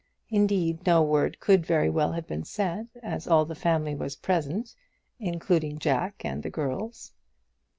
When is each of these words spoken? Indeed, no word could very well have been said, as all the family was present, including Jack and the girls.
Indeed, 0.31 0.83
no 0.87 1.03
word 1.03 1.39
could 1.39 1.63
very 1.63 1.87
well 1.91 2.13
have 2.13 2.25
been 2.25 2.43
said, 2.43 2.87
as 3.03 3.27
all 3.27 3.45
the 3.45 3.53
family 3.53 3.93
was 3.93 4.15
present, 4.15 4.73
including 5.19 5.77
Jack 5.77 6.23
and 6.25 6.41
the 6.41 6.49
girls. 6.49 7.13